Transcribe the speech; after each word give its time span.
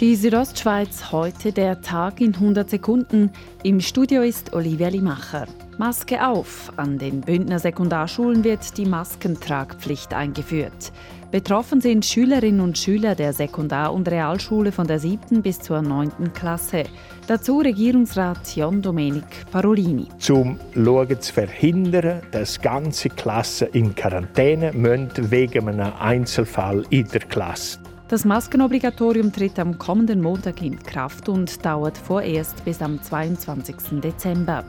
Die 0.00 0.16
Südostschweiz 0.16 1.12
heute 1.12 1.52
der 1.52 1.82
Tag 1.82 2.22
in 2.22 2.32
100 2.32 2.70
Sekunden. 2.70 3.30
Im 3.62 3.80
Studio 3.80 4.22
ist 4.22 4.54
Olivia 4.54 4.88
Limacher. 4.88 5.46
Maske 5.76 6.26
auf. 6.26 6.72
An 6.78 6.96
den 6.96 7.20
Bündner 7.20 7.58
Sekundarschulen 7.58 8.42
wird 8.42 8.78
die 8.78 8.86
Maskentragpflicht 8.86 10.14
eingeführt. 10.14 10.92
Betroffen 11.30 11.82
sind 11.82 12.06
Schülerinnen 12.06 12.62
und 12.62 12.78
Schüler 12.78 13.14
der 13.14 13.34
Sekundar- 13.34 13.92
und 13.92 14.10
Realschule 14.10 14.72
von 14.72 14.86
der 14.86 15.00
7. 15.00 15.42
bis 15.42 15.58
zur 15.58 15.82
9. 15.82 16.32
Klasse. 16.32 16.84
Dazu 17.26 17.58
Regierungsrat 17.58 18.56
Jon 18.56 18.80
Domenic 18.80 19.50
Parolini. 19.52 20.06
Zum 20.18 20.58
Schauen 20.72 21.20
zu 21.20 21.30
verhindern, 21.30 22.22
dass 22.30 22.58
ganze 22.58 23.10
Klassen 23.10 23.68
in 23.74 23.94
Quarantäne 23.94 24.72
müssen 24.72 25.30
wegen 25.30 25.68
einem 25.68 25.92
Einzelfall 25.98 26.86
in 26.88 27.06
der 27.08 27.20
Klasse. 27.20 27.78
Das 28.10 28.24
Maskenobligatorium 28.24 29.32
tritt 29.32 29.56
am 29.60 29.78
kommenden 29.78 30.20
Montag 30.20 30.62
in 30.62 30.76
Kraft 30.82 31.28
und 31.28 31.64
dauert 31.64 31.96
vorerst 31.96 32.64
bis 32.64 32.82
am 32.82 33.00
22. 33.00 34.00
Dezember. 34.00 34.64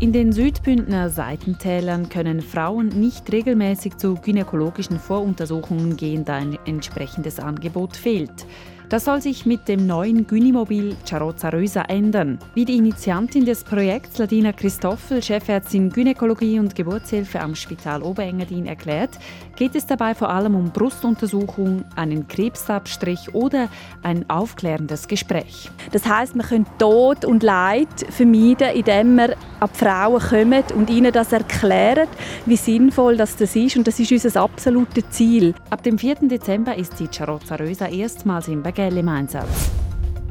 In 0.00 0.12
den 0.12 0.32
Südbündner 0.32 1.08
Seitentälern 1.08 2.08
können 2.08 2.42
Frauen 2.42 2.88
nicht 2.88 3.30
regelmäßig 3.30 3.98
zu 3.98 4.16
gynäkologischen 4.16 4.98
Voruntersuchungen 4.98 5.96
gehen, 5.96 6.24
da 6.24 6.34
ein 6.34 6.58
entsprechendes 6.66 7.38
Angebot 7.38 7.96
fehlt. 7.96 8.46
Das 8.88 9.04
soll 9.04 9.20
sich 9.20 9.46
mit 9.46 9.66
dem 9.66 9.84
neuen 9.84 10.28
Günimobil 10.28 10.94
Charozza 11.04 11.48
Rösa 11.48 11.82
ändern. 11.82 12.38
Wie 12.54 12.64
die 12.64 12.76
Initiantin 12.76 13.44
des 13.44 13.64
Projekts 13.64 14.18
Ladina 14.18 14.52
Christoffel, 14.52 15.20
Chefärztin 15.20 15.90
Gynäkologie 15.90 16.60
und 16.60 16.76
Geburtshilfe 16.76 17.40
am 17.40 17.56
Spital 17.56 18.00
Oberengadin, 18.04 18.66
erklärt, 18.66 19.18
geht 19.56 19.74
es 19.74 19.86
dabei 19.86 20.14
vor 20.14 20.30
allem 20.30 20.54
um 20.54 20.70
Brustuntersuchung, 20.70 21.84
einen 21.96 22.28
Krebsabstrich 22.28 23.34
oder 23.34 23.68
ein 24.04 24.30
aufklärendes 24.30 25.08
Gespräch. 25.08 25.68
Das 25.90 26.06
heißt, 26.06 26.36
man 26.36 26.46
kann 26.46 26.66
Tod 26.78 27.24
und 27.24 27.42
Leid 27.42 27.88
vermeiden, 28.10 28.68
indem 28.72 29.16
man 29.16 29.32
an 29.60 29.70
die 29.72 29.78
Frauen 29.78 30.20
kommt 30.20 30.72
und 30.72 30.90
ihnen 30.90 31.12
das 31.12 31.32
erklärt, 31.32 32.08
wie 32.44 32.56
sinnvoll 32.56 33.16
das, 33.16 33.40
ist. 33.40 33.76
Und 33.76 33.86
das 33.86 33.98
ist 33.98 34.12
unser 34.12 34.40
absolutes 34.40 35.10
Ziel. 35.10 35.54
Ab 35.70 35.82
dem 35.82 35.98
4. 35.98 36.16
Dezember 36.22 36.76
ist 36.76 36.98
die 36.98 37.08
Charozza 37.08 37.56
Rösa 37.56 37.86
erstmals 37.86 38.48
im 38.48 38.62
Bergell 38.62 38.96
im 38.98 39.08
Einsatz. 39.08 39.70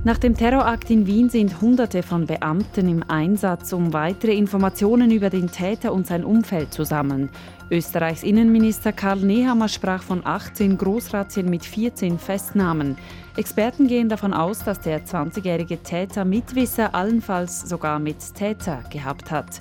Nach 0.05 0.19
dem 0.19 0.37
Terrorakt 0.37 0.91
in 0.91 1.07
Wien 1.07 1.29
sind 1.29 1.61
Hunderte 1.61 2.03
von 2.03 2.27
Beamten 2.27 2.87
im 2.87 3.03
Einsatz, 3.07 3.73
um 3.73 3.91
weitere 3.91 4.35
Informationen 4.35 5.09
über 5.09 5.31
den 5.31 5.49
Täter 5.49 5.91
und 5.91 6.05
sein 6.05 6.23
Umfeld 6.23 6.71
zu 6.71 6.83
sammeln. 6.83 7.31
Österreichs 7.71 8.21
Innenminister 8.21 8.93
Karl 8.93 9.21
Nehammer 9.21 9.67
sprach 9.67 10.03
von 10.03 10.23
18 10.23 10.77
Großrazzien 10.77 11.49
mit 11.49 11.65
14 11.65 12.19
Festnahmen. 12.19 12.97
Experten 13.35 13.87
gehen 13.87 14.07
davon 14.07 14.35
aus, 14.35 14.63
dass 14.63 14.79
der 14.79 15.03
20-jährige 15.03 15.81
Täter 15.81 16.23
Mitwisser 16.23 16.93
allenfalls 16.93 17.67
sogar 17.67 17.97
mit 17.97 18.35
Täter 18.35 18.83
gehabt 18.91 19.31
hat. 19.31 19.59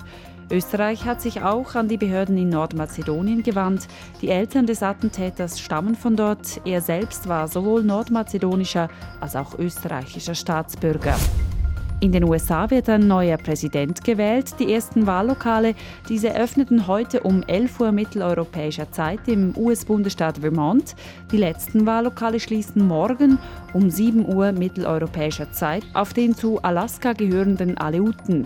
Österreich 0.51 1.05
hat 1.05 1.21
sich 1.21 1.41
auch 1.41 1.75
an 1.75 1.87
die 1.87 1.97
Behörden 1.97 2.37
in 2.37 2.49
Nordmazedonien 2.49 3.41
gewandt. 3.41 3.87
Die 4.21 4.29
Eltern 4.29 4.67
des 4.67 4.83
Attentäters 4.83 5.59
stammen 5.59 5.95
von 5.95 6.15
dort. 6.15 6.61
Er 6.65 6.81
selbst 6.81 7.27
war 7.27 7.47
sowohl 7.47 7.83
nordmazedonischer 7.83 8.89
als 9.19 9.35
auch 9.35 9.57
österreichischer 9.57 10.35
Staatsbürger. 10.35 11.15
In 12.01 12.11
den 12.11 12.25
USA 12.25 12.69
wird 12.69 12.89
ein 12.89 13.07
neuer 13.07 13.37
Präsident 13.37 14.03
gewählt. 14.03 14.59
Die 14.59 14.71
ersten 14.71 15.07
Wahllokale, 15.07 15.73
diese 16.07 16.35
öffneten 16.35 16.85
heute 16.85 17.21
um 17.21 17.41
11 17.41 17.79
Uhr 17.79 17.91
mitteleuropäischer 17.91 18.91
Zeit 18.91 19.27
im 19.27 19.57
US-Bundesstaat 19.57 20.39
Vermont. 20.39 20.95
Die 21.31 21.37
letzten 21.37 21.87
Wahllokale 21.87 22.39
schließen 22.39 22.85
morgen 22.85 23.39
um 23.73 23.89
7 23.89 24.27
Uhr 24.27 24.51
mitteleuropäischer 24.51 25.51
Zeit 25.51 25.83
auf 25.93 26.13
den 26.13 26.35
zu 26.35 26.61
Alaska 26.61 27.13
gehörenden 27.13 27.77
Aleuten. 27.77 28.45